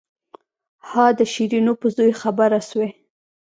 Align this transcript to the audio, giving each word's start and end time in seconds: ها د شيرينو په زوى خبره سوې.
ها 0.89 1.05
د 1.19 1.21
شيرينو 1.33 1.73
په 1.81 1.87
زوى 1.95 2.11
خبره 2.21 2.59
سوې. 2.69 2.89